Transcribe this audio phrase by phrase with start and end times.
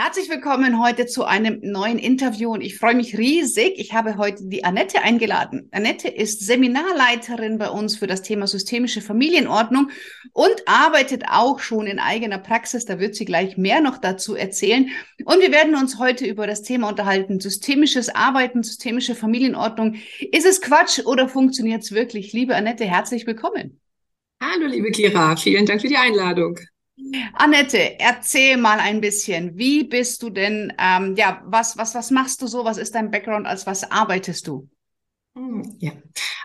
[0.00, 3.72] Herzlich willkommen heute zu einem neuen Interview und ich freue mich riesig.
[3.78, 5.68] Ich habe heute die Annette eingeladen.
[5.72, 9.90] Annette ist Seminarleiterin bei uns für das Thema systemische Familienordnung
[10.32, 12.84] und arbeitet auch schon in eigener Praxis.
[12.84, 14.88] Da wird sie gleich mehr noch dazu erzählen.
[15.24, 17.40] Und wir werden uns heute über das Thema unterhalten.
[17.40, 19.96] Systemisches Arbeiten, systemische Familienordnung.
[20.30, 22.32] Ist es Quatsch oder funktioniert es wirklich?
[22.32, 23.80] Liebe Annette, herzlich willkommen.
[24.40, 25.34] Hallo, liebe Kira.
[25.34, 26.56] Vielen Dank für die Einladung.
[27.34, 29.56] Annette, erzähl mal ein bisschen.
[29.56, 32.64] Wie bist du denn, ähm, ja, was, was, was machst du so?
[32.64, 33.46] Was ist dein Background?
[33.46, 34.68] Als was arbeitest du?
[35.34, 35.92] Hm, ja,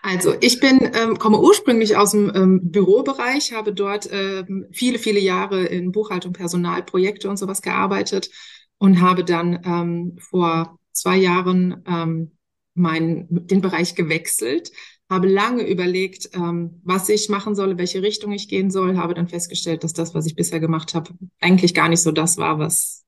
[0.02, 5.20] also ich bin, ähm, komme ursprünglich aus dem ähm, Bürobereich, habe dort ähm, viele, viele
[5.20, 8.30] Jahre in Buchhaltung, Personalprojekte und sowas gearbeitet
[8.78, 12.32] und habe dann ähm, vor zwei Jahren ähm,
[12.76, 14.72] mein, den Bereich gewechselt
[15.10, 19.28] habe lange überlegt, ähm, was ich machen soll, welche Richtung ich gehen soll, habe dann
[19.28, 23.04] festgestellt, dass das, was ich bisher gemacht habe, eigentlich gar nicht so das war, was,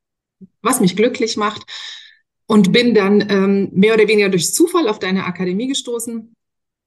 [0.61, 1.63] was mich glücklich macht.
[2.47, 6.35] Und bin dann ähm, mehr oder weniger durch Zufall auf deine Akademie gestoßen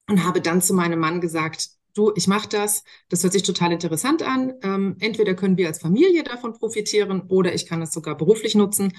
[0.09, 3.73] und habe dann zu meinem Mann gesagt, du, ich mache das, das hört sich total
[3.73, 4.55] interessant an.
[4.63, 8.93] Ähm, entweder können wir als Familie davon profitieren oder ich kann es sogar beruflich nutzen.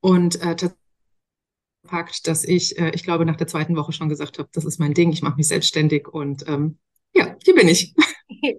[0.00, 0.54] Und äh,
[1.84, 4.80] gepackt, dass ich, äh, ich glaube, nach der zweiten Woche schon gesagt habe, das ist
[4.80, 6.78] mein Ding, ich mache mich selbstständig und ähm,
[7.14, 7.94] ja, hier bin ich.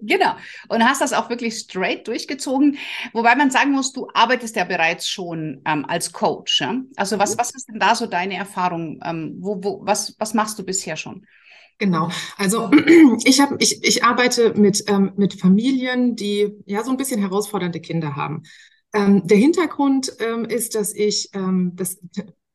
[0.02, 0.36] Genau.
[0.70, 2.78] Und hast das auch wirklich straight durchgezogen.
[3.14, 6.62] Wobei man sagen muss, du arbeitest ja bereits schon ähm, als Coach.
[6.62, 6.82] Ja?
[6.96, 7.40] Also was, mhm.
[7.40, 9.00] was ist denn da so deine Erfahrung?
[9.04, 11.26] Ähm, wo, wo, was, was machst du bisher schon?
[11.78, 12.10] Genau.
[12.38, 12.72] Also
[13.26, 17.80] ich habe, ich, ich arbeite mit, ähm, mit Familien, die ja so ein bisschen herausfordernde
[17.80, 18.44] Kinder haben.
[18.94, 22.00] Ähm, der Hintergrund ähm, ist, dass ich ähm, das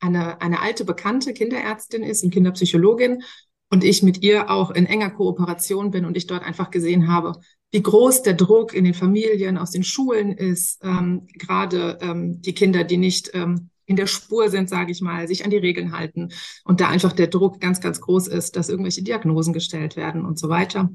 [0.01, 3.23] eine, eine alte bekannte Kinderärztin ist und Kinderpsychologin
[3.71, 7.41] und ich mit ihr auch in enger Kooperation bin und ich dort einfach gesehen habe,
[7.73, 12.53] wie groß der Druck in den Familien, aus den Schulen ist, ähm, gerade ähm, die
[12.53, 15.97] Kinder, die nicht ähm, in der Spur sind, sage ich mal, sich an die Regeln
[15.97, 16.31] halten
[16.65, 20.39] und da einfach der Druck ganz, ganz groß ist, dass irgendwelche Diagnosen gestellt werden und
[20.39, 20.91] so weiter.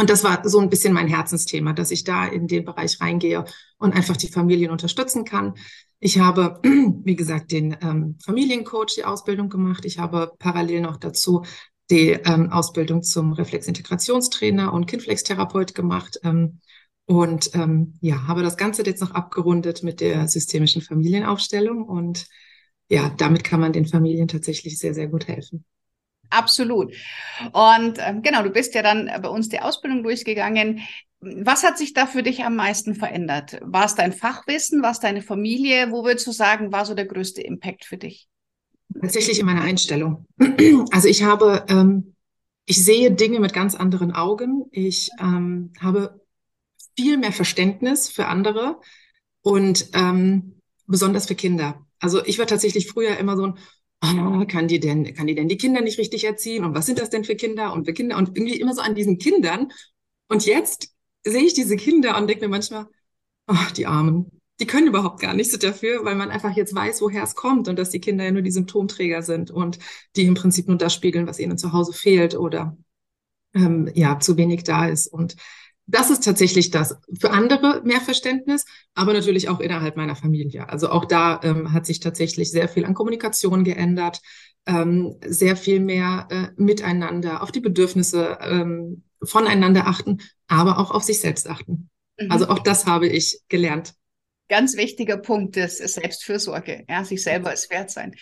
[0.00, 3.44] Und das war so ein bisschen mein Herzensthema, dass ich da in den Bereich reingehe
[3.76, 5.56] und einfach die Familien unterstützen kann.
[5.98, 6.58] Ich habe,
[7.04, 9.84] wie gesagt, den ähm, Familiencoach, die Ausbildung gemacht.
[9.84, 11.42] Ich habe parallel noch dazu
[11.90, 16.18] die ähm, Ausbildung zum Reflexintegrationstrainer und Kindflex-Therapeut gemacht.
[16.24, 16.60] Ähm,
[17.04, 21.84] und ähm, ja, habe das Ganze jetzt noch abgerundet mit der systemischen Familienaufstellung.
[21.84, 22.26] Und
[22.88, 25.66] ja, damit kann man den Familien tatsächlich sehr, sehr gut helfen.
[26.30, 26.94] Absolut.
[27.52, 30.80] Und ähm, genau, du bist ja dann bei uns die Ausbildung durchgegangen.
[31.20, 33.58] Was hat sich da für dich am meisten verändert?
[33.62, 34.82] War es dein Fachwissen?
[34.82, 35.90] War es deine Familie?
[35.90, 38.28] Wo würdest du sagen, war so der größte Impact für dich?
[38.98, 40.26] Tatsächlich in meiner Einstellung.
[40.92, 42.14] Also ich habe, ähm,
[42.64, 44.64] ich sehe Dinge mit ganz anderen Augen.
[44.70, 46.20] Ich ähm, habe
[46.96, 48.80] viel mehr Verständnis für andere
[49.42, 51.86] und ähm, besonders für Kinder.
[51.98, 53.58] Also ich war tatsächlich früher immer so ein,
[54.04, 56.64] oh, kann die denn, kann die denn die Kinder nicht richtig erziehen?
[56.64, 57.72] Und was sind das denn für Kinder?
[57.72, 59.72] Und für Kinder und irgendwie immer so an diesen Kindern.
[60.28, 60.94] Und jetzt
[61.24, 62.86] sehe ich diese Kinder und denke mir manchmal,
[63.48, 67.22] oh, die Armen, die können überhaupt gar nichts dafür, weil man einfach jetzt weiß, woher
[67.22, 69.78] es kommt und dass die Kinder ja nur die Symptomträger sind und
[70.16, 72.76] die im Prinzip nur das spiegeln, was ihnen zu Hause fehlt oder
[73.54, 75.06] ähm, ja zu wenig da ist.
[75.06, 75.36] Und
[75.90, 76.96] das ist tatsächlich das.
[77.18, 78.64] Für andere mehr Verständnis,
[78.94, 80.68] aber natürlich auch innerhalb meiner Familie.
[80.68, 84.20] Also auch da ähm, hat sich tatsächlich sehr viel an Kommunikation geändert,
[84.66, 91.02] ähm, sehr viel mehr äh, miteinander auf die Bedürfnisse ähm, voneinander achten, aber auch auf
[91.02, 91.90] sich selbst achten.
[92.18, 92.30] Mhm.
[92.30, 93.94] Also auch das habe ich gelernt.
[94.48, 98.14] Ganz wichtiger Punkt ist Selbstfürsorge, ja, sich selber es wert sein.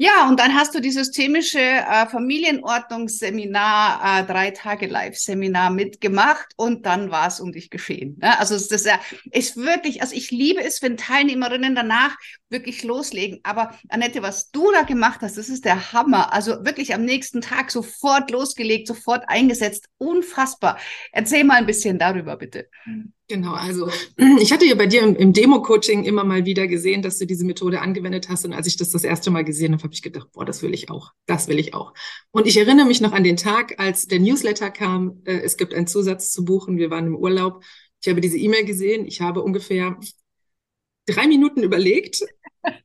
[0.00, 6.86] Ja, und dann hast du die systemische äh, Familienordnungsseminar, äh, drei Tage Live-Seminar mitgemacht und
[6.86, 8.16] dann war es um dich geschehen.
[8.20, 8.38] Ne?
[8.38, 9.00] Also das ist, ja,
[9.32, 12.14] ist wirklich, also ich liebe es, wenn Teilnehmerinnen danach
[12.48, 13.40] wirklich loslegen.
[13.42, 16.32] Aber Annette, was du da gemacht hast, das ist der Hammer.
[16.32, 19.86] Also wirklich am nächsten Tag sofort losgelegt, sofort eingesetzt.
[19.98, 20.78] Unfassbar.
[21.10, 22.68] Erzähl mal ein bisschen darüber, bitte.
[23.30, 23.90] Genau, also
[24.40, 27.44] ich hatte ja bei dir im, im Demo-Coaching immer mal wieder gesehen, dass du diese
[27.44, 28.46] Methode angewendet hast.
[28.46, 30.72] Und als ich das das erste Mal gesehen habe, habe ich gedacht, boah, das will
[30.72, 31.92] ich auch, das will ich auch.
[32.30, 35.74] Und ich erinnere mich noch an den Tag, als der Newsletter kam, äh, es gibt
[35.74, 37.62] einen Zusatz zu buchen, wir waren im Urlaub.
[38.00, 39.98] Ich habe diese E-Mail gesehen, ich habe ungefähr
[41.06, 42.24] drei Minuten überlegt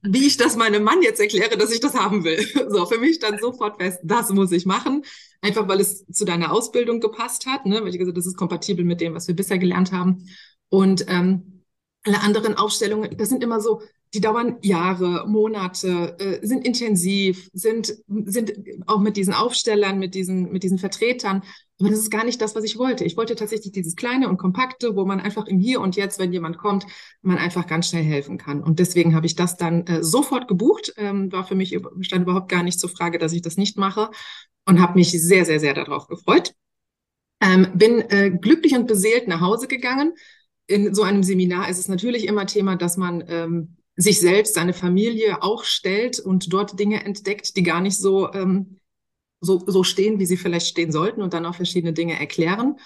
[0.02, 2.40] wie ich das meinem Mann jetzt erkläre, dass ich das haben will.
[2.70, 5.04] So, für mich stand sofort fest, das muss ich machen.
[5.42, 7.81] Einfach weil es zu deiner Ausbildung gepasst hat, ne?
[7.81, 10.25] weil ich gesagt das ist kompatibel mit dem, was wir bisher gelernt haben.
[10.70, 11.64] Und ähm,
[12.04, 13.81] alle anderen Aufstellungen, das sind immer so,
[14.14, 18.54] die dauern Jahre, Monate, äh, sind intensiv, sind, sind
[18.86, 21.44] auch mit diesen Aufstellern, mit diesen, mit diesen Vertretern.
[21.80, 23.04] Aber das ist gar nicht das, was ich wollte.
[23.04, 26.31] Ich wollte tatsächlich dieses kleine und kompakte, wo man einfach im Hier und Jetzt, wenn
[26.31, 26.86] jemand kommt,
[27.22, 28.62] man einfach ganz schnell helfen kann.
[28.62, 30.94] Und deswegen habe ich das dann äh, sofort gebucht.
[30.98, 34.12] Ähm, war für mich stand überhaupt gar nicht zur Frage, dass ich das nicht mache
[34.66, 36.54] und habe mich sehr, sehr, sehr darauf gefreut.
[37.42, 40.14] Ähm, bin äh, glücklich und beseelt nach Hause gegangen.
[40.68, 44.74] In so einem Seminar ist es natürlich immer Thema, dass man ähm, sich selbst, seine
[44.74, 48.80] Familie auch stellt und dort Dinge entdeckt, die gar nicht so, ähm,
[49.44, 52.78] so, so stehen, wie sie vielleicht stehen sollten und dann auch verschiedene Dinge erklären.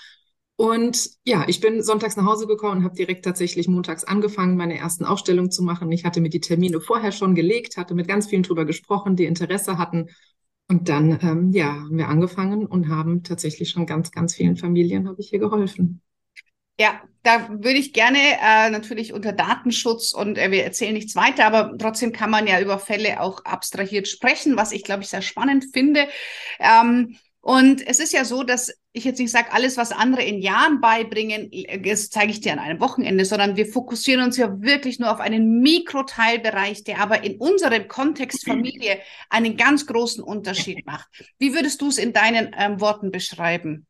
[0.58, 4.78] Und ja, ich bin sonntags nach Hause gekommen und habe direkt tatsächlich montags angefangen, meine
[4.78, 5.92] ersten Aufstellungen zu machen.
[5.92, 9.26] Ich hatte mir die Termine vorher schon gelegt, hatte mit ganz vielen drüber gesprochen, die
[9.26, 10.08] Interesse hatten.
[10.68, 15.08] Und dann, ähm, ja, haben wir angefangen und haben tatsächlich schon ganz, ganz vielen Familien
[15.08, 16.02] habe ich hier geholfen.
[16.80, 21.46] Ja, da würde ich gerne äh, natürlich unter Datenschutz und äh, wir erzählen nichts weiter,
[21.46, 25.24] aber trotzdem kann man ja über Fälle auch abstrahiert sprechen, was ich glaube ich sehr
[25.24, 26.08] spannend finde.
[26.60, 30.42] Ähm, und es ist ja so, dass ich jetzt nicht sage, alles, was andere in
[30.42, 31.50] Jahren beibringen,
[31.84, 35.20] das zeige ich dir an einem Wochenende, sondern wir fokussieren uns ja wirklich nur auf
[35.20, 41.08] einen Mikroteilbereich, der aber in unserem Kontext Familie einen ganz großen Unterschied macht.
[41.40, 43.88] Wie würdest du es in deinen ähm, Worten beschreiben?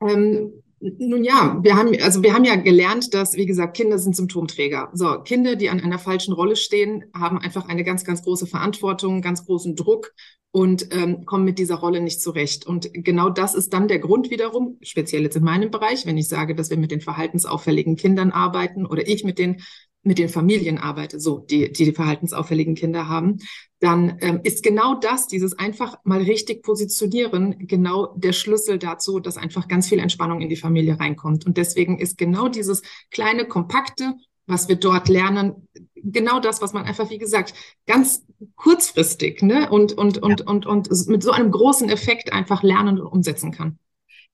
[0.00, 4.16] Ähm, nun ja, wir haben, also wir haben ja gelernt, dass, wie gesagt, Kinder sind
[4.16, 4.90] Symptomträger.
[4.94, 9.20] So, Kinder, die an einer falschen Rolle stehen, haben einfach eine ganz, ganz große Verantwortung,
[9.20, 10.14] ganz großen Druck
[10.52, 12.66] und ähm, kommen mit dieser Rolle nicht zurecht.
[12.66, 16.28] Und genau das ist dann der Grund wiederum, speziell jetzt in meinem Bereich, wenn ich
[16.28, 19.60] sage, dass wir mit den verhaltensauffälligen Kindern arbeiten oder ich mit den
[20.02, 23.38] mit den Familien arbeite, so die, die, die verhaltensauffälligen Kinder haben,
[23.80, 29.36] dann ähm, ist genau das, dieses einfach mal richtig positionieren, genau der Schlüssel dazu, dass
[29.36, 31.46] einfach ganz viel Entspannung in die Familie reinkommt.
[31.46, 34.14] Und deswegen ist genau dieses kleine, kompakte,
[34.46, 37.54] was wir dort lernen, genau das, was man einfach, wie gesagt,
[37.86, 38.24] ganz
[38.56, 40.46] kurzfristig ne, und, und, und, ja.
[40.46, 43.78] und, und, und mit so einem großen Effekt einfach lernen und umsetzen kann.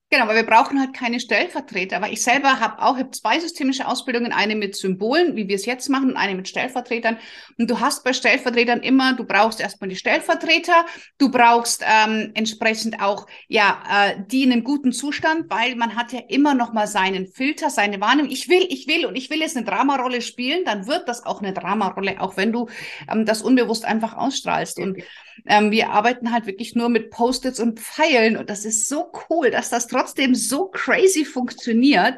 [0.09, 1.97] Genau, weil wir brauchen halt keine Stellvertreter.
[1.97, 5.67] Aber ich selber habe auch hab zwei systemische Ausbildungen, eine mit Symbolen, wie wir es
[5.67, 7.19] jetzt machen, und eine mit Stellvertretern.
[7.59, 10.87] Und du hast bei Stellvertretern immer, du brauchst erstmal die Stellvertreter,
[11.19, 16.13] du brauchst ähm, entsprechend auch ja äh, die in einem guten Zustand, weil man hat
[16.13, 18.31] ja immer noch mal seinen Filter, seine Wahrnehmung.
[18.31, 21.43] Ich will, ich will und ich will jetzt eine Dramarolle spielen, dann wird das auch
[21.43, 22.69] eine Dramarolle, auch wenn du
[23.11, 24.79] ähm, das unbewusst einfach ausstrahlst.
[24.79, 25.03] Und
[25.45, 29.51] ähm, wir arbeiten halt wirklich nur mit Post-its und Pfeilen und das ist so cool,
[29.51, 32.15] dass das trotzdem so crazy funktioniert.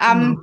[0.00, 0.42] Ähm, genau.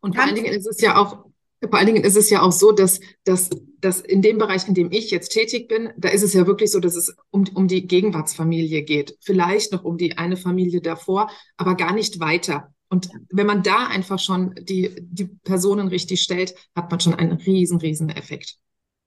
[0.00, 1.24] Und vor allen Dingen ist es ja auch,
[1.62, 4.74] vor allen Dingen ist es ja auch so, dass, dass, dass in dem Bereich, in
[4.74, 7.68] dem ich jetzt tätig bin, da ist es ja wirklich so, dass es um, um
[7.68, 9.16] die Gegenwartsfamilie geht.
[9.20, 12.72] Vielleicht noch um die eine Familie davor, aber gar nicht weiter.
[12.88, 17.32] Und wenn man da einfach schon die, die Personen richtig stellt, hat man schon einen
[17.32, 18.56] riesen, riesen Effekt.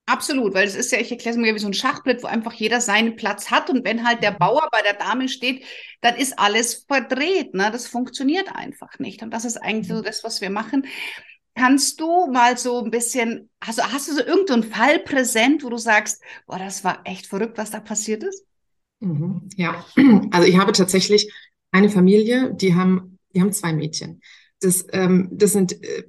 [0.05, 2.51] Absolut, weil es ist ja, ich erkläre es mir wie so ein Schachbrett, wo einfach
[2.53, 4.37] jeder seinen Platz hat und wenn halt der mhm.
[4.39, 5.63] Bauer bei der Dame steht,
[6.01, 7.69] dann ist alles verdreht, ne?
[7.71, 10.03] Das funktioniert einfach nicht und das ist eigentlich so mhm.
[10.03, 10.85] das, was wir machen.
[11.55, 15.77] Kannst du mal so ein bisschen, also hast du so irgendeinen Fall präsent, wo du
[15.77, 18.43] sagst, boah, das war echt verrückt, was da passiert ist?
[18.99, 19.85] Mhm, ja,
[20.31, 21.31] also ich habe tatsächlich
[21.71, 24.21] eine Familie, die haben, die haben zwei Mädchen.
[24.59, 26.03] Das, ähm, das sind äh,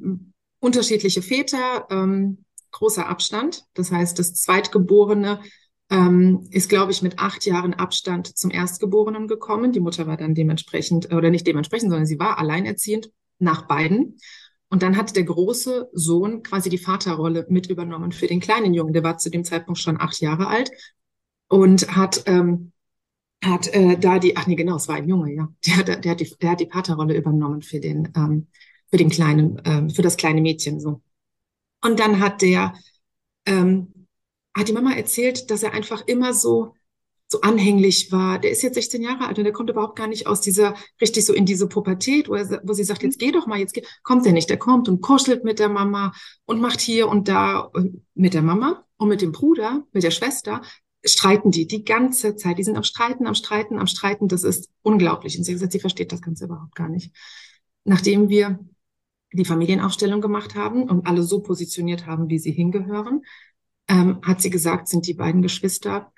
[0.61, 1.87] unterschiedliche Väter.
[1.91, 2.44] Ähm,
[2.75, 3.65] großer Abstand.
[3.75, 5.41] Das heißt, das Zweitgeborene
[5.91, 9.73] ähm, ist, glaube ich, mit acht Jahren Abstand zum Erstgeborenen gekommen.
[9.73, 14.19] Die Mutter war dann dementsprechend, oder nicht dementsprechend, sondern sie war alleinerziehend nach beiden.
[14.69, 18.93] Und dann hat der große Sohn quasi die Vaterrolle mit übernommen für den kleinen Jungen.
[18.93, 20.71] Der war zu dem Zeitpunkt schon acht Jahre alt
[21.49, 22.73] und hat, ähm,
[23.43, 25.49] hat äh, da die, ach nee, genau, es war ein Junge, ja.
[25.67, 28.49] Der hat, der hat die, der hat die Vaterrolle übernommen für den, ähm,
[28.91, 31.03] für den kleinen, ähm, für das kleine Mädchen so.
[31.85, 32.75] Und dann hat der,
[33.45, 34.07] ähm,
[34.57, 36.75] hat die Mama erzählt, dass er einfach immer so,
[37.29, 38.39] so anhänglich war.
[38.39, 41.27] Der ist jetzt 16 Jahre alt und der kommt überhaupt gar nicht aus dieser, richtig
[41.27, 43.83] so in diese Pubertät, wo, er, wo sie sagt, jetzt geh doch mal, jetzt geh.
[44.03, 46.13] Kommt er nicht, der kommt und kuschelt mit der Mama
[46.47, 47.71] und macht hier und da
[48.15, 50.63] mit der Mama und mit dem Bruder, mit der Schwester,
[51.05, 52.57] streiten die die ganze Zeit.
[52.57, 54.29] Die sind am Streiten, am Streiten, am Streiten.
[54.29, 55.37] Das ist unglaublich.
[55.37, 57.15] Und sie hat gesagt, sie versteht das Ganze überhaupt gar nicht.
[57.85, 58.59] Nachdem wir
[59.37, 63.23] die Familienaufstellung gemacht haben und alle so positioniert haben, wie sie hingehören,
[63.89, 66.13] ähm, hat sie gesagt, sind die beiden Geschwister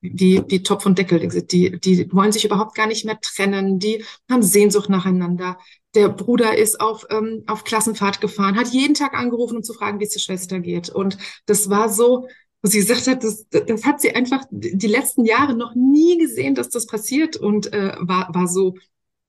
[0.00, 1.26] wie, wie Topf und Deckel.
[1.28, 5.58] Die, die wollen sich überhaupt gar nicht mehr trennen, die haben Sehnsucht nacheinander.
[5.94, 10.00] Der Bruder ist auf, ähm, auf Klassenfahrt gefahren, hat jeden Tag angerufen, um zu fragen,
[10.00, 10.90] wie es der Schwester geht.
[10.90, 12.28] Und das war so,
[12.62, 16.54] was sie gesagt hat, das, das hat sie einfach die letzten Jahre noch nie gesehen,
[16.54, 18.76] dass das passiert und äh, war, war so,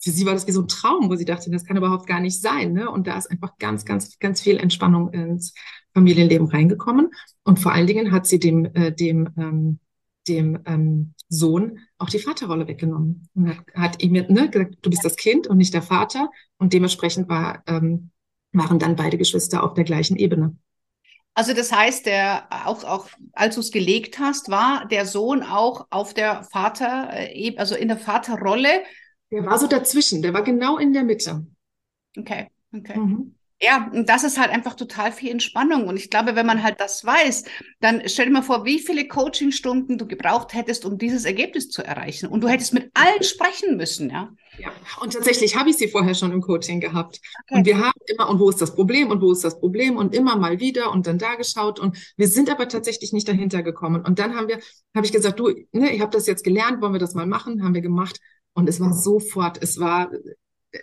[0.06, 2.20] für sie war das wie so ein Traum, wo sie dachte, das kann überhaupt gar
[2.20, 2.74] nicht sein.
[2.74, 2.92] Ne?
[2.92, 5.56] Und da ist einfach ganz, ganz, ganz viel Entspannung ins
[5.96, 7.10] Familienleben reingekommen.
[7.44, 9.80] Und vor allen Dingen hat sie dem, äh, dem ähm,
[10.28, 15.04] dem ähm, Sohn auch die Vaterrolle weggenommen und hat, hat ihm ne, gesagt, du bist
[15.06, 16.30] das Kind und nicht der Vater.
[16.58, 18.12] Und dementsprechend war, ähm,
[18.52, 20.56] waren dann beide Geschwister auf der gleichen Ebene.
[21.34, 25.88] Also das heißt, der auch, auch als du es gelegt hast, war der Sohn auch
[25.90, 28.84] auf der Vater, äh, also in der Vaterrolle.
[29.32, 31.46] Der war so dazwischen, der war genau in der Mitte.
[32.18, 32.98] Okay, okay.
[32.98, 33.36] Mhm.
[33.62, 35.88] Ja, und das ist halt einfach total viel Entspannung.
[35.88, 37.46] Und ich glaube, wenn man halt das weiß,
[37.80, 41.82] dann stell dir mal vor, wie viele Coachingstunden du gebraucht hättest, um dieses Ergebnis zu
[41.82, 42.28] erreichen.
[42.28, 44.30] Und du hättest mit allen sprechen müssen, ja.
[44.58, 47.22] Ja, und tatsächlich habe ich sie vorher schon im Coaching gehabt.
[47.46, 47.58] Okay.
[47.58, 50.14] Und wir haben immer, und wo ist das Problem und wo ist das Problem und
[50.14, 51.80] immer mal wieder und dann da geschaut.
[51.80, 54.04] Und wir sind aber tatsächlich nicht dahinter gekommen.
[54.06, 54.60] Und dann haben wir,
[54.94, 57.64] habe ich gesagt, du, ne, ich habe das jetzt gelernt, wollen wir das mal machen?
[57.64, 58.20] Haben wir gemacht.
[58.56, 60.10] Und es war sofort, es war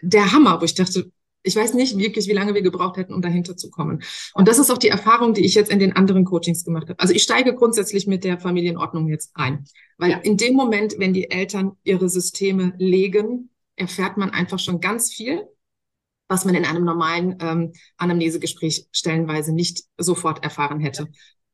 [0.03, 1.11] der Hammer, wo ich dachte,
[1.43, 4.03] ich weiß nicht wirklich, wie lange wir gebraucht hätten, um dahinter zu kommen.
[4.35, 7.01] Und das ist auch die Erfahrung, die ich jetzt in den anderen Coachings gemacht habe.
[7.01, 9.65] Also ich steige grundsätzlich mit der Familienordnung jetzt ein,
[9.99, 15.13] weil in dem Moment, wenn die Eltern ihre Systeme legen, erfährt man einfach schon ganz
[15.13, 15.43] viel,
[16.29, 21.09] was man in einem normalen ähm, Anamnesegespräch stellenweise nicht sofort erfahren hätte.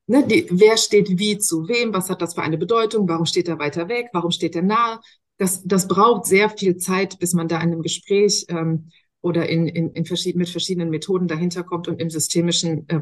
[0.07, 1.93] Ne, die, wer steht wie zu wem?
[1.93, 3.09] Was hat das für eine Bedeutung?
[3.09, 4.09] Warum steht er weiter weg?
[4.13, 5.01] Warum steht er nahe?
[5.39, 8.91] Das, das braucht sehr viel Zeit, bis man da in einem Gespräch ähm,
[9.21, 13.01] oder in, in, in verschieden, mit verschiedenen Methoden dahinter kommt und im Systemischen äh,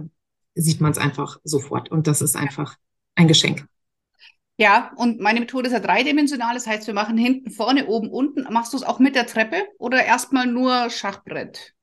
[0.55, 1.91] sieht man es einfach sofort.
[1.91, 2.77] Und das ist einfach
[3.15, 3.67] ein Geschenk.
[4.59, 6.55] Ja, und meine Methode ist ja dreidimensional.
[6.55, 8.47] Das heißt, wir machen hinten, vorne, oben, unten.
[8.53, 11.75] Machst du es auch mit der Treppe oder erstmal nur Schachbrett?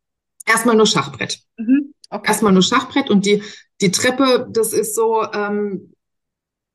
[0.46, 1.40] Erstmal nur Schachbrett.
[1.58, 1.94] Mhm.
[2.10, 2.28] Okay.
[2.28, 3.44] Erstmal nur Schachbrett und die,
[3.82, 5.93] die Treppe, das ist so, ähm,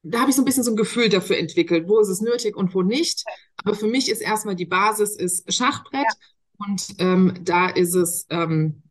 [0.02, 2.56] da habe ich so ein bisschen so ein Gefühl dafür entwickelt, wo ist es nötig
[2.56, 3.24] und wo nicht.
[3.56, 6.28] Aber für mich ist erstmal die Basis ist Schachbrett ja.
[6.58, 8.82] Und ähm, da ist es, ähm,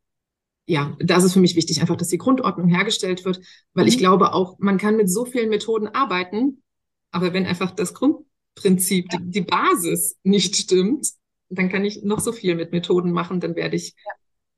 [0.66, 3.42] ja, da ist es für mich wichtig, einfach, dass die Grundordnung hergestellt wird,
[3.74, 3.90] weil mhm.
[3.90, 6.64] ich glaube auch, man kann mit so vielen Methoden arbeiten,
[7.12, 9.20] aber wenn einfach das Grundprinzip, ja.
[9.20, 11.10] die, die, Basis nicht stimmt,
[11.50, 13.96] dann kann ich noch so viel mit Methoden machen, dann werde ich,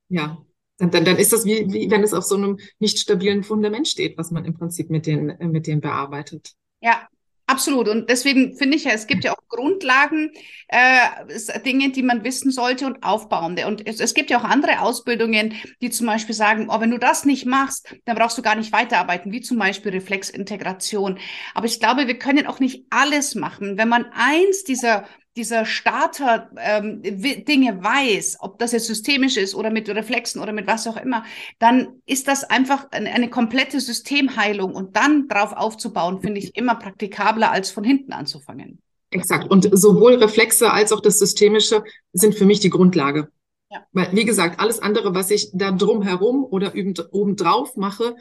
[0.10, 0.46] ja, ja
[0.80, 4.18] dann, dann, ist das wie, wie wenn es auf so einem nicht stabilen Fundament steht,
[4.18, 6.54] was man im Prinzip mit den, mit denen bearbeitet.
[6.82, 7.08] Ja,
[7.50, 7.88] Absolut.
[7.88, 10.32] Und deswegen finde ich ja, es gibt ja auch Grundlagen,
[10.68, 13.58] äh, Dinge, die man wissen sollte und aufbauen.
[13.66, 17.00] Und es, es, gibt ja auch andere Ausbildungen, die zum Beispiel sagen, oh, wenn du
[17.00, 21.18] das nicht machst, dann brauchst du gar nicht weiterarbeiten, wie zum Beispiel Reflexintegration.
[21.56, 23.80] Aber ich glaube, wir können auch nicht alles machen.
[23.80, 25.06] Wenn man eins dieser
[25.36, 30.68] dieser Starter ähm, Dinge weiß, ob das jetzt systemisch ist oder mit Reflexen oder mit
[30.68, 31.24] was auch immer,
[31.60, 36.76] dann ist das einfach eine, eine komplette Systemheilung und dann drauf aufzubauen, finde ich immer
[36.76, 38.82] praktikabler, als von hinten anzufangen.
[39.12, 39.50] Exakt.
[39.50, 41.84] Und sowohl Reflexe als auch das Systemische
[42.14, 43.32] sind für mich die Grundlage.
[43.72, 43.86] Ja.
[43.92, 46.74] Weil, wie gesagt, alles andere, was ich da drumherum oder
[47.12, 48.16] obendrauf mache,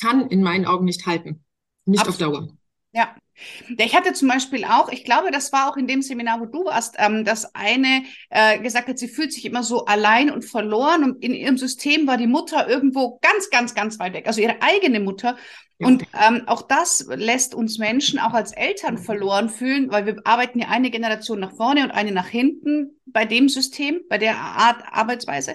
[0.00, 1.44] kann in meinen Augen nicht halten.
[1.84, 2.36] Nicht Absolut.
[2.36, 2.48] auf Dauer.
[2.92, 3.14] Ja,
[3.76, 6.64] ich hatte zum Beispiel auch, ich glaube, das war auch in dem Seminar, wo du
[6.64, 11.04] warst, ähm, dass eine äh, gesagt hat, sie fühlt sich immer so allein und verloren
[11.04, 14.60] und in ihrem System war die Mutter irgendwo ganz, ganz, ganz weit weg, also ihre
[14.60, 15.36] eigene Mutter.
[15.80, 15.86] Ja.
[15.86, 20.58] Und ähm, auch das lässt uns Menschen auch als Eltern verloren fühlen, weil wir arbeiten
[20.58, 24.82] ja eine Generation nach vorne und eine nach hinten bei dem System, bei der Art
[24.90, 25.54] Arbeitsweise.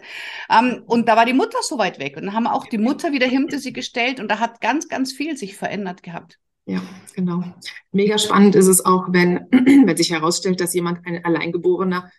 [0.50, 2.78] Ähm, und da war die Mutter so weit weg und dann haben wir auch die
[2.78, 6.40] Mutter wieder hinter sie gestellt und da hat ganz, ganz viel sich verändert gehabt.
[6.66, 6.82] Ja,
[7.14, 7.44] genau.
[7.92, 12.12] Mega spannend ist es auch, wenn, wenn sich herausstellt, dass jemand ein alleingeborener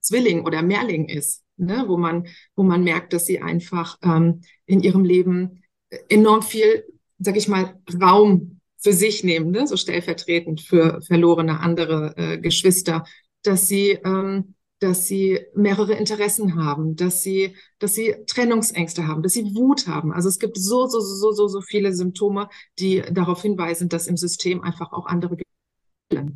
[0.00, 1.84] Zwilling oder Mehrling ist, ne?
[1.86, 5.62] wo, man, wo man merkt, dass sie einfach ähm, in ihrem Leben
[6.08, 6.84] enorm viel,
[7.18, 9.66] sag ich mal, Raum für sich nehmen, ne?
[9.66, 13.04] so stellvertretend für verlorene andere äh, Geschwister,
[13.42, 19.32] dass sie ähm, dass sie mehrere Interessen haben, dass sie, dass sie Trennungsängste haben, dass
[19.32, 20.12] sie Wut haben.
[20.12, 24.16] Also es gibt so, so, so, so, so viele Symptome, die darauf hinweisen, dass im
[24.16, 25.36] System einfach auch andere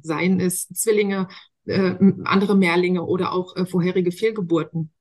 [0.03, 1.29] seien es Zwillinge,
[1.67, 1.95] äh,
[2.25, 4.93] andere Mehrlinge oder auch äh, vorherige Fehlgeburten.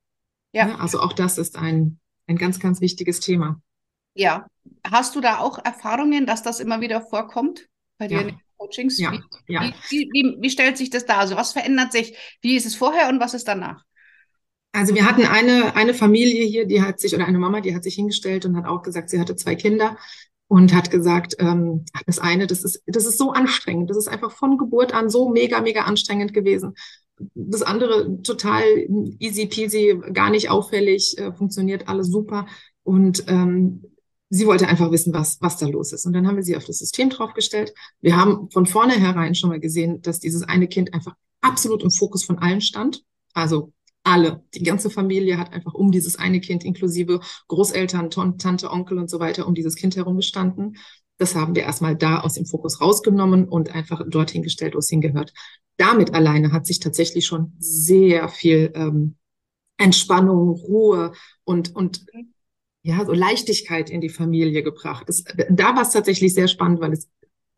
[0.52, 0.68] Ja.
[0.68, 0.74] ja.
[0.76, 3.60] Also auch das ist ein, ein ganz, ganz wichtiges Thema.
[4.14, 4.46] Ja.
[4.84, 7.68] Hast du da auch Erfahrungen, dass das immer wieder vorkommt
[7.98, 8.28] bei dir?
[8.28, 8.32] Ja.
[8.62, 8.98] Coachings.
[8.98, 9.72] Ja, wie, ja.
[9.90, 11.18] Wie, wie, wie, stellt sich das dar?
[11.18, 12.16] Also was verändert sich?
[12.40, 13.82] Wie ist es vorher und was ist danach?
[14.72, 17.82] Also wir hatten eine, eine Familie hier, die hat sich, oder eine Mama, die hat
[17.82, 19.98] sich hingestellt und hat auch gesagt, sie hatte zwei Kinder.
[20.48, 24.32] und hat gesagt, ähm, das eine, das ist, das ist so anstrengend, das ist einfach
[24.32, 26.74] von Geburt an so mega, mega anstrengend gewesen.
[27.34, 28.62] Das andere total
[29.18, 32.46] easy peasy, gar nicht auffällig, äh, funktioniert alles super.
[32.82, 33.91] Und ähm,
[34.32, 36.06] sie wollte einfach wissen, was, was da los ist.
[36.06, 37.74] Und dann haben wir sie auf das System draufgestellt.
[38.00, 42.24] Wir haben von vornherein schon mal gesehen, dass dieses eine Kind einfach absolut im Fokus
[42.24, 43.04] von allen stand.
[43.34, 43.74] Also
[44.04, 49.10] alle, die ganze Familie hat einfach um dieses eine Kind inklusive Großeltern, Tante, Onkel und
[49.10, 50.78] so weiter um dieses Kind herum gestanden.
[51.18, 54.88] Das haben wir erstmal da aus dem Fokus rausgenommen und einfach dorthin gestellt, wo es
[54.88, 55.34] hingehört.
[55.76, 59.16] Damit alleine hat sich tatsächlich schon sehr viel ähm,
[59.76, 61.12] Entspannung, Ruhe
[61.44, 62.06] und, und
[62.82, 65.08] ja, so Leichtigkeit in die Familie gebracht.
[65.08, 67.08] Das, da war es tatsächlich sehr spannend, weil es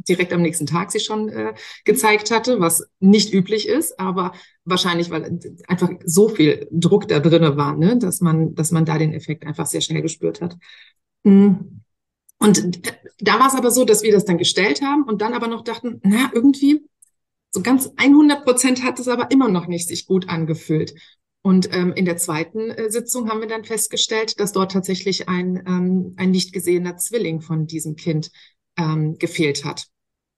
[0.09, 1.54] direkt am nächsten Tag sich schon äh,
[1.85, 4.33] gezeigt hatte, was nicht üblich ist, aber
[4.64, 5.38] wahrscheinlich, weil
[5.69, 9.47] einfach so viel Druck da drinne war, ne, dass man, dass man da den Effekt
[9.47, 10.57] einfach sehr schnell gespürt hat.
[11.23, 11.52] Mm.
[12.38, 15.47] Und da war es aber so, dass wir das dann gestellt haben und dann aber
[15.47, 16.83] noch dachten, na, irgendwie
[17.50, 20.95] so ganz 100 Prozent hat es aber immer noch nicht sich gut angefühlt.
[21.46, 25.62] Und ähm, in der zweiten äh, Sitzung haben wir dann festgestellt, dass dort tatsächlich ein,
[25.66, 28.30] ähm, ein nicht gesehener Zwilling von diesem Kind
[28.78, 29.86] ähm, gefehlt hat.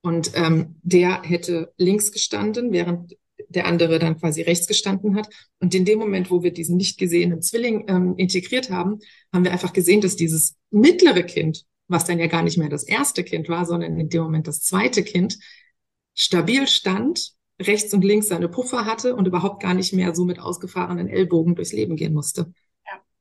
[0.02, 3.16] Und ähm, der hätte links gestanden, während
[3.48, 5.28] der andere dann quasi rechts gestanden hat.
[5.60, 8.98] Und in dem Moment, wo wir diesen nicht gesehenen Zwilling ähm, integriert haben,
[9.32, 12.82] haben wir einfach gesehen, dass dieses mittlere Kind, was dann ja gar nicht mehr das
[12.82, 15.38] erste Kind war, sondern in dem Moment das zweite Kind,
[16.14, 20.38] stabil stand, rechts und links seine Puffer hatte und überhaupt gar nicht mehr so mit
[20.38, 22.52] ausgefahrenen Ellbogen durchs Leben gehen musste.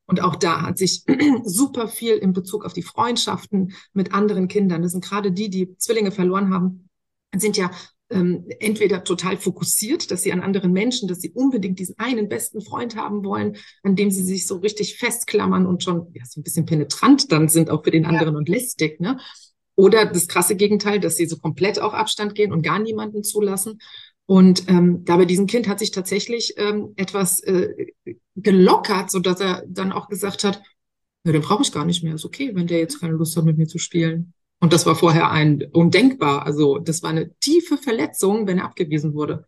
[0.08, 1.04] Und auch da hat sich
[1.44, 5.76] super viel in Bezug auf die Freundschaften mit anderen Kindern, das sind gerade die, die
[5.78, 6.90] Zwillinge verloren haben,
[7.36, 7.72] sind ja
[8.12, 12.62] ähm, entweder total fokussiert, dass sie an anderen Menschen, dass sie unbedingt diesen einen besten
[12.62, 16.44] Freund haben wollen, an dem sie sich so richtig festklammern und schon ja, so ein
[16.44, 18.38] bisschen penetrant dann sind, auch für den anderen ja.
[18.38, 19.00] und lästig.
[19.00, 19.20] Ne?
[19.76, 23.80] Oder das krasse Gegenteil, dass sie so komplett auf Abstand gehen und gar niemanden zulassen.
[24.28, 27.92] Und ähm, da bei diesem Kind hat sich tatsächlich ähm, etwas äh,
[28.36, 30.62] gelockert, so dass er dann auch gesagt hat,
[31.26, 32.16] ja, den brauche ich gar nicht mehr.
[32.16, 34.34] Ist okay, wenn der jetzt keine Lust hat, mit mir zu spielen.
[34.60, 36.46] Und das war vorher ein undenkbar.
[36.46, 39.46] Also das war eine tiefe Verletzung, wenn er abgewiesen wurde.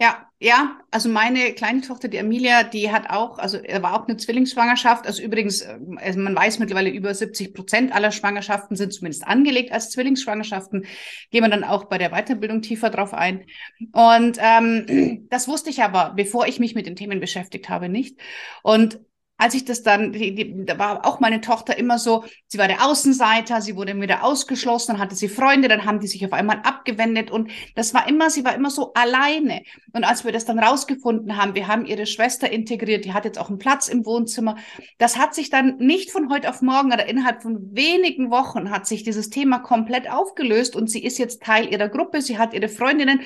[0.00, 4.16] Ja, ja, also meine kleine Tochter, die Emilia, die hat auch, also war auch eine
[4.16, 5.06] Zwillingsschwangerschaft.
[5.06, 9.70] Also übrigens, äh, also man weiß mittlerweile über 70 Prozent aller Schwangerschaften sind zumindest angelegt
[9.70, 10.86] als Zwillingsschwangerschaften.
[11.30, 13.46] Gehen wir dann auch bei der Weiterbildung tiefer drauf ein.
[13.92, 18.18] Und ähm, das wusste ich aber, bevor ich mich mit den Themen beschäftigt habe, nicht.
[18.64, 18.98] Und
[19.36, 22.68] als ich das dann, die, die, da war auch meine Tochter immer so, sie war
[22.68, 26.32] der Außenseiter, sie wurde wieder ausgeschlossen, dann hatte sie Freunde, dann haben die sich auf
[26.32, 29.62] einmal abgewendet und das war immer, sie war immer so alleine.
[29.92, 33.38] Und als wir das dann rausgefunden haben, wir haben ihre Schwester integriert, die hat jetzt
[33.38, 34.56] auch einen Platz im Wohnzimmer,
[34.98, 38.86] das hat sich dann nicht von heute auf morgen oder innerhalb von wenigen Wochen hat
[38.86, 42.68] sich dieses Thema komplett aufgelöst und sie ist jetzt Teil ihrer Gruppe, sie hat ihre
[42.68, 43.20] Freundinnen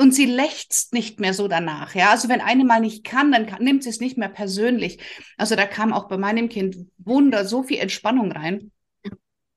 [0.00, 1.94] und sie lechzt nicht mehr so danach.
[1.94, 4.98] Ja, also wenn eine mal nicht kann, dann kann, nimmt sie es nicht mehr persönlich.
[5.36, 8.70] Also da kam auch bei meinem Kind Wunder, so viel Entspannung rein.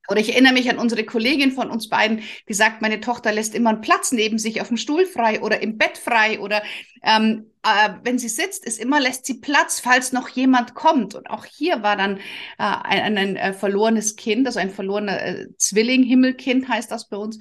[0.09, 3.55] Oder ich erinnere mich an unsere Kollegin von uns beiden, die sagt, meine Tochter lässt
[3.55, 6.61] immer einen Platz neben sich auf dem Stuhl frei oder im Bett frei oder
[7.03, 11.15] ähm, äh, wenn sie sitzt, ist immer, lässt sie Platz, falls noch jemand kommt.
[11.15, 12.19] Und auch hier war dann äh,
[12.57, 17.39] ein, ein äh, verlorenes Kind, also ein verlorener äh, Zwilling, Himmelkind heißt das bei uns.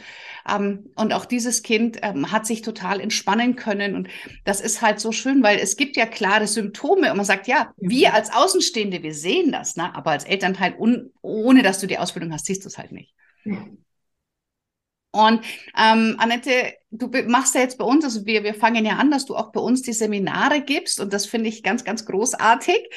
[0.48, 3.96] Ähm, und auch dieses Kind ähm, hat sich total entspannen können.
[3.96, 4.08] Und
[4.44, 7.72] das ist halt so schön, weil es gibt ja klare Symptome und man sagt, ja,
[7.76, 9.94] wir als Außenstehende, wir sehen das, ne?
[9.94, 10.76] aber als Elternteil,
[11.20, 13.12] ohne dass du die Ausbildung hast, siehst du es halt nicht.
[13.44, 13.66] Ja.
[15.12, 15.44] Und
[15.78, 19.26] ähm, Annette, du machst ja jetzt bei uns, also wir, wir fangen ja an, dass
[19.26, 22.88] du auch bei uns die Seminare gibst und das finde ich ganz, ganz großartig.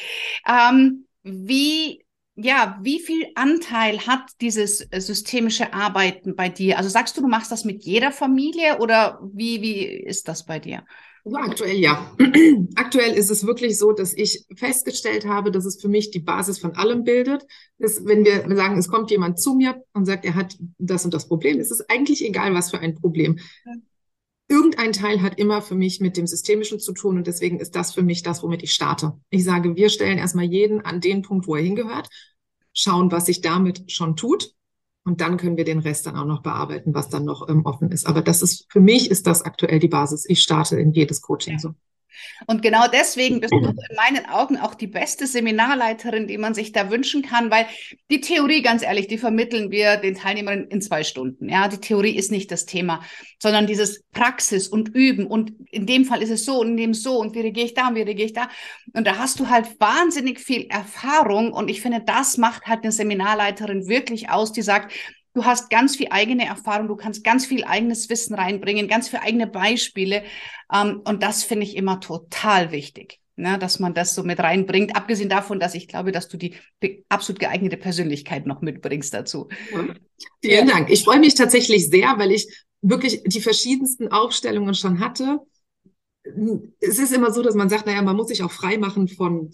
[0.47, 6.77] Ähm, wie, ja, wie viel Anteil hat dieses systemische Arbeiten bei dir?
[6.77, 10.59] Also sagst du, du machst das mit jeder Familie oder wie, wie ist das bei
[10.59, 10.85] dir?
[11.27, 12.15] Ja, aktuell ja.
[12.75, 16.59] aktuell ist es wirklich so, dass ich festgestellt habe, dass es für mich die Basis
[16.59, 17.47] von allem bildet.
[17.79, 21.15] Dass, wenn wir sagen, es kommt jemand zu mir und sagt, er hat das und
[21.15, 23.39] das Problem, ist es eigentlich egal, was für ein Problem.
[24.47, 27.95] Irgendein Teil hat immer für mich mit dem Systemischen zu tun und deswegen ist das
[27.95, 29.13] für mich das, womit ich starte.
[29.31, 32.07] Ich sage, wir stellen erstmal jeden an den Punkt, wo er hingehört,
[32.71, 34.54] schauen, was sich damit schon tut
[35.05, 37.91] und dann können wir den Rest dann auch noch bearbeiten, was dann noch ähm, offen
[37.91, 38.07] ist.
[38.07, 40.25] Aber das ist, für mich ist das aktuell die Basis.
[40.27, 41.75] Ich starte in jedes Coaching so.
[42.47, 46.71] Und genau deswegen bist du in meinen Augen auch die beste Seminarleiterin, die man sich
[46.71, 47.67] da wünschen kann, weil
[48.09, 51.49] die Theorie, ganz ehrlich, die vermitteln wir den Teilnehmern in zwei Stunden.
[51.49, 53.01] Ja, die Theorie ist nicht das Thema,
[53.39, 55.27] sondern dieses Praxis und Üben.
[55.27, 57.73] Und in dem Fall ist es so und in dem so und wie reagiere ich
[57.73, 58.49] da und wie reagiere ich da.
[58.93, 61.51] Und da hast du halt wahnsinnig viel Erfahrung.
[61.53, 64.93] Und ich finde, das macht halt eine Seminarleiterin wirklich aus, die sagt,
[65.35, 69.21] du hast ganz viel eigene Erfahrung, du kannst ganz viel eigenes Wissen reinbringen, ganz viele
[69.21, 70.23] eigene Beispiele.
[70.73, 73.19] Ähm, und das finde ich immer total wichtig.
[73.37, 76.55] Ne, dass man das so mit reinbringt, abgesehen davon, dass ich glaube, dass du die
[77.09, 79.49] absolut geeignete Persönlichkeit noch mitbringst dazu.
[79.73, 79.87] Ja.
[80.41, 80.89] Vielen Dank.
[80.89, 82.47] Ich freue mich tatsächlich sehr, weil ich
[82.81, 85.39] wirklich die verschiedensten Aufstellungen schon hatte.
[86.79, 89.51] Es ist immer so, dass man sagt, naja, man muss sich auch frei machen von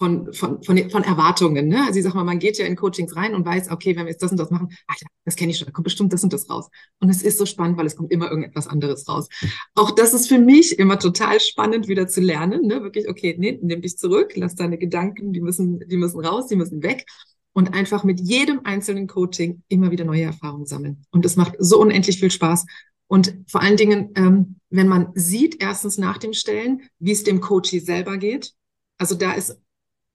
[0.00, 1.68] von, von, von, von Erwartungen.
[1.68, 1.84] Ne?
[1.84, 4.12] Also ich sag mal, man geht ja in Coachings rein und weiß, okay, wenn wir
[4.12, 6.24] jetzt das und das machen, ach ja, das kenne ich schon, da kommt bestimmt das
[6.24, 6.70] und das raus.
[7.00, 9.28] Und es ist so spannend, weil es kommt immer irgendetwas anderes raus.
[9.74, 12.66] Auch das ist für mich immer total spannend, wieder zu lernen.
[12.66, 12.82] Ne?
[12.82, 16.56] Wirklich, okay, nee, nimm dich zurück, lass deine Gedanken, die müssen, die müssen raus, die
[16.56, 17.04] müssen weg.
[17.52, 21.02] Und einfach mit jedem einzelnen Coaching immer wieder neue Erfahrungen sammeln.
[21.10, 22.64] Und es macht so unendlich viel Spaß.
[23.06, 27.42] Und vor allen Dingen, ähm, wenn man sieht, erstens nach dem Stellen, wie es dem
[27.42, 28.54] Coachie selber geht.
[28.96, 29.58] Also da ist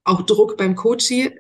[0.06, 1.32] auch Druck beim Coachie,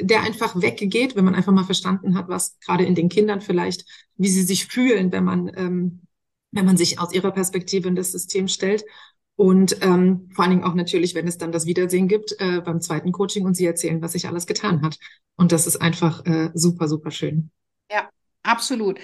[0.00, 3.84] der einfach weggeht, wenn man einfach mal verstanden hat, was gerade in den Kindern vielleicht,
[4.16, 6.00] wie sie sich fühlen, wenn man, ähm,
[6.50, 8.84] wenn man sich aus ihrer Perspektive in das System stellt.
[9.36, 12.80] Und ähm, vor allen Dingen auch natürlich, wenn es dann das Wiedersehen gibt äh, beim
[12.80, 14.98] zweiten Coaching und sie erzählen, was sich alles getan hat.
[15.36, 17.50] Und das ist einfach äh, super, super schön.
[17.90, 18.08] Ja,
[18.42, 18.98] absolut.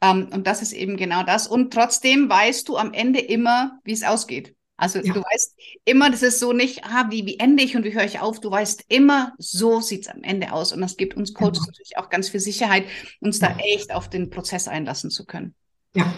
[0.00, 1.48] Ähm, und das ist eben genau das.
[1.48, 4.54] Und trotzdem weißt du am Ende immer, wie es ausgeht.
[4.82, 5.14] Also ja.
[5.14, 8.02] du weißt immer, das ist so nicht, ah, wie, wie ende ich und wie höre
[8.02, 8.40] ich auf.
[8.40, 10.72] Du weißt immer, so sieht es am Ende aus.
[10.72, 11.66] Und das gibt uns Coaches genau.
[11.66, 12.86] natürlich auch ganz viel Sicherheit,
[13.20, 15.54] uns da echt auf den Prozess einlassen zu können.
[15.94, 16.12] Ja.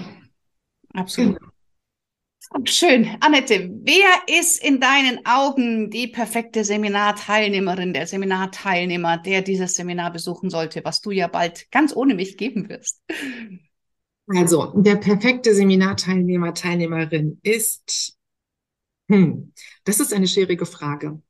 [0.94, 1.38] Absolut.
[1.38, 2.64] Genau.
[2.64, 3.18] Schön.
[3.20, 10.48] Annette, wer ist in deinen Augen die perfekte Seminarteilnehmerin, der Seminarteilnehmer, der dieses Seminar besuchen
[10.48, 13.02] sollte, was du ja bald ganz ohne mich geben wirst?
[14.26, 18.13] Also, der perfekte Seminarteilnehmer, Teilnehmerin ist
[19.08, 19.52] hm,
[19.84, 21.20] das ist eine schwierige Frage.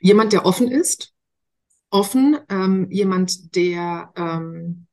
[0.00, 1.12] Jemand, der offen ist,
[1.90, 4.86] offen, ähm, jemand, der ähm,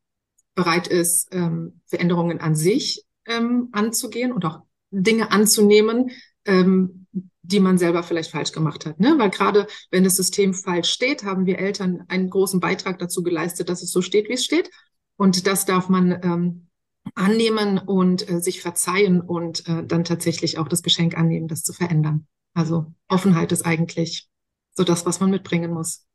[0.55, 6.11] bereit ist, ähm, Veränderungen an sich ähm, anzugehen und auch Dinge anzunehmen,
[6.45, 7.07] ähm,
[7.41, 8.99] die man selber vielleicht falsch gemacht hat.
[8.99, 9.15] Ne?
[9.17, 13.69] Weil gerade wenn das System falsch steht, haben wir Eltern einen großen Beitrag dazu geleistet,
[13.69, 14.71] dass es so steht, wie es steht.
[15.17, 16.67] Und das darf man ähm,
[17.13, 21.73] annehmen und äh, sich verzeihen und äh, dann tatsächlich auch das Geschenk annehmen, das zu
[21.73, 22.27] verändern.
[22.53, 24.29] Also Offenheit ist eigentlich
[24.73, 26.05] so das, was man mitbringen muss.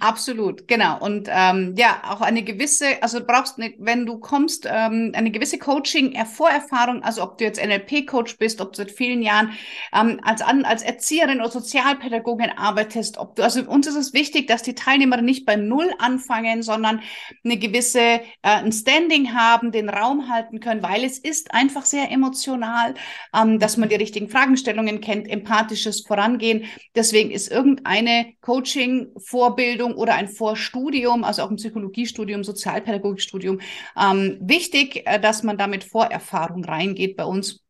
[0.00, 0.98] Absolut, genau.
[1.00, 5.30] Und ähm, ja, auch eine gewisse, also du brauchst, eine, wenn du kommst, ähm, eine
[5.30, 9.52] gewisse Coaching-Vorerfahrung, also ob du jetzt NLP-Coach bist, ob du seit vielen Jahren
[9.92, 14.46] ähm, als, an, als Erzieherin oder Sozialpädagogin arbeitest, ob du, also uns ist es wichtig,
[14.46, 17.00] dass die Teilnehmer nicht bei Null anfangen, sondern
[17.44, 22.10] eine gewisse, äh, ein Standing haben, den Raum halten können, weil es ist einfach sehr
[22.10, 22.94] emotional,
[23.34, 26.64] ähm, dass man die richtigen Fragestellungen kennt, empathisches Vorangehen.
[26.94, 33.60] Deswegen ist irgendeine Coaching-Vor Vorbildung oder ein Vorstudium, also auch ein Psychologiestudium, Sozialpädagogikstudium,
[34.00, 37.60] ähm, wichtig, äh, dass man da mit Vorerfahrung reingeht bei uns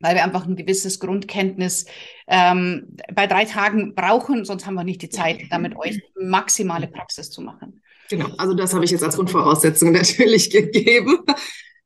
[0.00, 1.86] weil wir einfach ein gewisses Grundkenntnis
[2.26, 7.30] ähm, bei drei Tagen brauchen, sonst haben wir nicht die Zeit, damit euch maximale Praxis
[7.30, 7.80] zu machen.
[8.10, 11.20] Genau, also das habe ich jetzt als Grundvoraussetzung natürlich gegeben.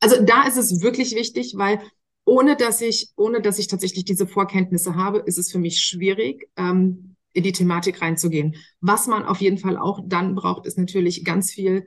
[0.01, 1.81] Also da ist es wirklich wichtig, weil
[2.25, 6.49] ohne dass ich, ohne dass ich tatsächlich diese Vorkenntnisse habe, ist es für mich schwierig,
[6.57, 8.57] ähm, in die Thematik reinzugehen.
[8.81, 11.87] Was man auf jeden Fall auch dann braucht, ist natürlich ganz viel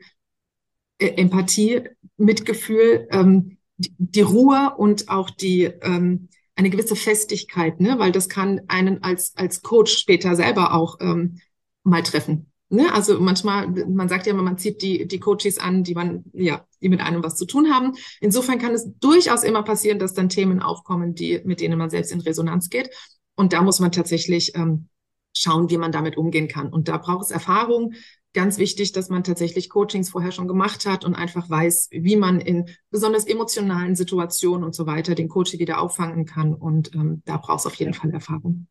[0.98, 1.82] äh, Empathie,
[2.16, 8.00] Mitgefühl, ähm, die, die, Ruhe und auch die ähm, eine gewisse Festigkeit, ne?
[8.00, 11.42] weil das kann einen als als Coach später selber auch ähm,
[11.84, 12.52] mal treffen.
[12.70, 12.94] Ne?
[12.94, 16.66] Also manchmal, man sagt ja immer, man zieht die die Coaches an, die man ja,
[16.82, 17.94] die mit einem was zu tun haben.
[18.22, 22.14] Insofern kann es durchaus immer passieren, dass dann Themen aufkommen, die mit denen man selbst
[22.14, 22.90] in Resonanz geht.
[23.36, 24.88] Und da muss man tatsächlich ähm,
[25.34, 26.70] schauen, wie man damit umgehen kann.
[26.70, 27.94] Und da braucht es Erfahrung.
[28.34, 32.40] Ganz wichtig, dass man tatsächlich Coachings vorher schon gemacht hat und einfach weiß, wie man
[32.40, 36.54] in besonders emotionalen Situationen und so weiter den Coaching wieder auffangen kann.
[36.54, 38.68] Und ähm, da braucht es auf jeden Fall Erfahrung.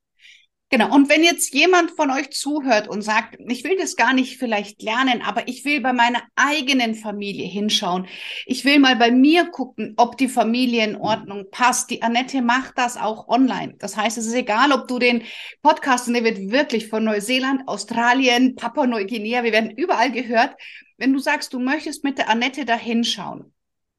[0.73, 0.95] Genau.
[0.95, 4.83] Und wenn jetzt jemand von euch zuhört und sagt, ich will das gar nicht vielleicht
[4.83, 8.07] lernen, aber ich will bei meiner eigenen Familie hinschauen.
[8.47, 11.91] Ich will mal bei mir gucken, ob die Familie in Ordnung passt.
[11.91, 13.75] Die Annette macht das auch online.
[13.81, 15.25] Das heißt, es ist egal, ob du den
[15.61, 20.55] Podcast, und der wird wirklich von Neuseeland, Australien, Papua Neuguinea, wir werden überall gehört.
[20.99, 23.53] Wenn du sagst, du möchtest mit der Annette da hinschauen,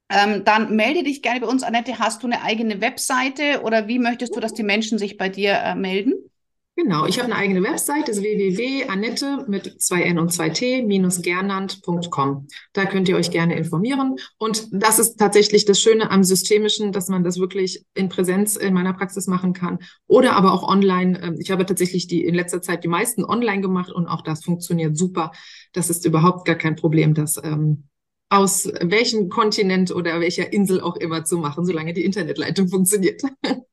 [0.10, 1.64] ähm, dann melde dich gerne bei uns.
[1.64, 5.28] Annette, hast du eine eigene Webseite oder wie möchtest du, dass die Menschen sich bei
[5.28, 6.31] dir äh, melden?
[6.78, 10.82] Genau, ich habe eine eigene Website, das ist www.annette mit zwei N und zwei T
[10.84, 12.48] minus gernand.com.
[12.72, 14.16] Da könnt ihr euch gerne informieren.
[14.38, 18.74] Und das ist tatsächlich das Schöne am Systemischen, dass man das wirklich in Präsenz in
[18.74, 21.22] meiner Praxis machen kann oder aber auch online.
[21.22, 24.44] Ähm, ich habe tatsächlich die in letzter Zeit die meisten online gemacht und auch das
[24.44, 25.34] funktioniert super.
[25.74, 27.90] Das ist überhaupt gar kein Problem, das ähm,
[28.30, 33.22] aus welchem Kontinent oder welcher Insel auch immer zu machen, solange die Internetleitung funktioniert.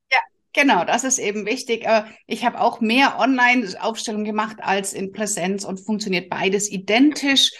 [0.58, 1.86] Genau, das ist eben wichtig.
[2.26, 7.52] Ich habe auch mehr Online-Aufstellungen gemacht als in Präsenz und funktioniert beides identisch.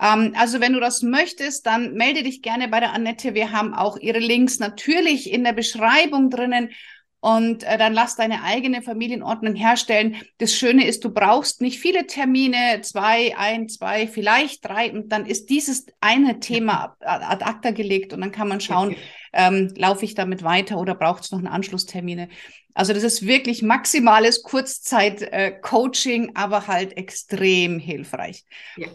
[0.00, 3.34] Ähm, also wenn du das möchtest, dann melde dich gerne bei der Annette.
[3.34, 6.70] Wir haben auch ihre Links natürlich in der Beschreibung drinnen
[7.20, 10.16] und äh, dann lass deine eigene Familienordnung herstellen.
[10.38, 15.26] Das Schöne ist, du brauchst nicht viele Termine, zwei, ein, zwei, vielleicht drei und dann
[15.26, 18.96] ist dieses eine Thema ad acta gelegt und dann kann man schauen,
[19.32, 22.28] ähm, laufe ich damit weiter oder braucht es noch einen Anschlusstermine.
[22.74, 28.44] Also das ist wirklich maximales Kurzzeit-Coaching, äh, aber halt extrem hilfreich.
[28.76, 28.88] Ja.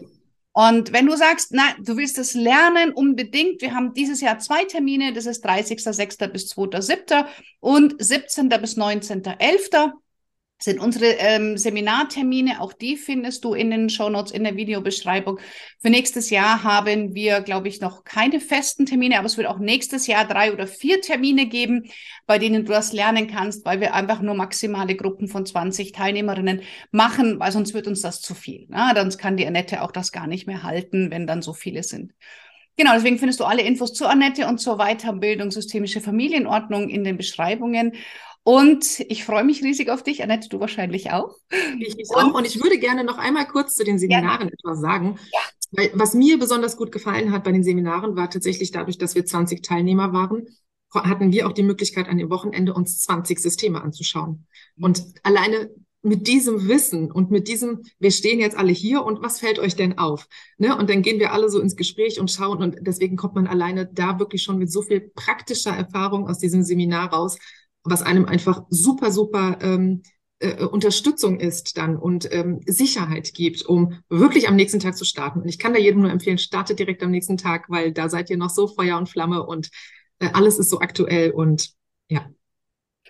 [0.52, 4.64] Und wenn du sagst, na, du willst das lernen unbedingt, wir haben dieses Jahr zwei
[4.64, 6.26] Termine, das ist 30.06.
[6.28, 7.24] bis 2.07.
[7.60, 8.48] und 17.
[8.50, 9.92] bis 19.11
[10.62, 12.60] sind unsere ähm, Seminartermine.
[12.60, 15.38] Auch die findest du in den Shownotes, in der Videobeschreibung.
[15.80, 19.58] Für nächstes Jahr haben wir, glaube ich, noch keine festen Termine, aber es wird auch
[19.58, 21.90] nächstes Jahr drei oder vier Termine geben,
[22.26, 26.62] bei denen du das lernen kannst, weil wir einfach nur maximale Gruppen von 20 Teilnehmerinnen
[26.90, 28.66] machen, weil sonst wird uns das zu viel.
[28.68, 28.92] Ne?
[28.94, 32.12] Sonst kann die Annette auch das gar nicht mehr halten, wenn dann so viele sind.
[32.76, 37.18] Genau, deswegen findest du alle Infos zu Annette und zur Weiterbildung Systemische Familienordnung in den
[37.18, 37.92] Beschreibungen.
[38.44, 41.36] Und ich freue mich riesig auf dich, Annette, du wahrscheinlich auch.
[41.78, 42.34] Ich, ich auch.
[42.34, 44.54] Und ich würde gerne noch einmal kurz zu den Seminaren ja.
[44.54, 45.18] etwas sagen.
[45.32, 45.40] Ja.
[45.70, 49.24] Weil, was mir besonders gut gefallen hat bei den Seminaren, war tatsächlich dadurch, dass wir
[49.24, 50.46] 20 Teilnehmer waren,
[50.92, 54.46] hatten wir auch die Möglichkeit, an dem Wochenende uns 20 Systeme anzuschauen.
[54.78, 55.70] Und alleine
[56.02, 59.76] mit diesem Wissen und mit diesem, wir stehen jetzt alle hier und was fällt euch
[59.76, 60.26] denn auf?
[60.58, 60.76] Ne?
[60.76, 63.86] Und dann gehen wir alle so ins Gespräch und schauen und deswegen kommt man alleine
[63.86, 67.38] da wirklich schon mit so viel praktischer Erfahrung aus diesem Seminar raus,
[67.84, 70.02] was einem einfach super, super ähm,
[70.42, 75.40] äh, Unterstützung ist dann und ähm, Sicherheit gibt, um wirklich am nächsten Tag zu starten.
[75.40, 78.28] Und ich kann da jedem nur empfehlen, startet direkt am nächsten Tag, weil da seid
[78.30, 79.70] ihr noch so Feuer und Flamme und
[80.18, 81.70] äh, alles ist so aktuell und
[82.08, 82.28] ja.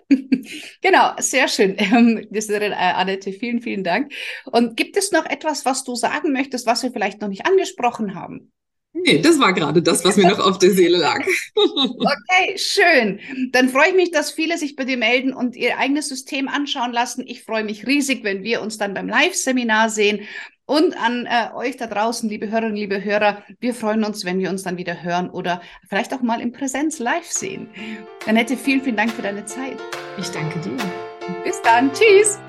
[0.81, 1.75] Genau, sehr schön.
[1.79, 4.13] Ähm, das ist, äh, Annette, vielen, vielen Dank.
[4.45, 8.15] Und gibt es noch etwas, was du sagen möchtest, was wir vielleicht noch nicht angesprochen
[8.15, 8.51] haben?
[8.93, 11.19] Nee, das war gerade das, was mir noch auf der Seele lag.
[11.55, 13.19] okay, schön.
[13.51, 16.93] Dann freue ich mich, dass viele sich bei dir melden und ihr eigenes System anschauen
[16.93, 17.25] lassen.
[17.27, 20.21] Ich freue mich riesig, wenn wir uns dann beim Live-Seminar sehen.
[20.65, 24.49] Und an äh, euch da draußen, liebe Hörerinnen, liebe Hörer, wir freuen uns, wenn wir
[24.49, 27.67] uns dann wieder hören oder vielleicht auch mal in Präsenz live sehen.
[28.27, 29.77] Annette, vielen, vielen Dank für deine Zeit.
[30.17, 30.77] Ich danke dir.
[31.43, 31.91] Bis dann.
[31.91, 32.39] Tschüss.